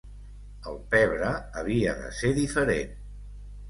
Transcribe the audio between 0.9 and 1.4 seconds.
pebre